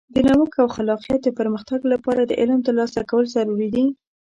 د 0.15 0.17
نوښت 0.27 0.53
او 0.63 0.67
خلاقیت 0.75 1.19
د 1.23 1.29
پرمختګ 1.39 1.79
لپاره 1.93 2.21
د 2.25 2.31
علم 2.41 2.59
ترلاسه 2.67 2.99
کول 3.09 3.25
ضروري 3.35 3.69
دي. 3.75 3.85